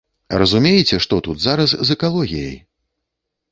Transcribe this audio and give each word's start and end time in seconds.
Разумееце, 0.43 0.99
што 1.07 1.19
тут 1.29 1.45
зараз 1.45 1.77
з 1.91 2.01
экалогіяй? 2.01 2.59